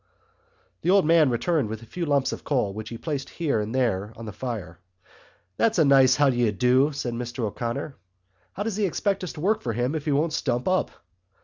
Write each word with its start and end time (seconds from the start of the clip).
The 0.81 0.89
old 0.89 1.05
man 1.05 1.29
returned 1.29 1.69
with 1.69 1.83
a 1.83 1.85
few 1.85 2.07
lumps 2.07 2.31
of 2.31 2.43
coal 2.43 2.73
which 2.73 2.89
he 2.89 2.97
placed 2.97 3.29
here 3.29 3.59
and 3.61 3.69
there 3.75 4.13
on 4.15 4.25
the 4.25 4.31
fire. 4.31 4.79
"That's 5.57 5.77
a 5.77 5.85
nice 5.85 6.15
how 6.15 6.31
do 6.31 6.37
you 6.37 6.51
do," 6.51 6.91
said 6.91 7.13
Mr 7.13 7.43
O'Connor. 7.43 7.97
"How 8.53 8.63
does 8.63 8.77
he 8.77 8.85
expect 8.87 9.23
us 9.23 9.33
to 9.33 9.41
work 9.41 9.61
for 9.61 9.73
him 9.73 9.93
if 9.93 10.05
he 10.05 10.11
won't 10.11 10.33
stump 10.33 10.67
up?" 10.67 10.89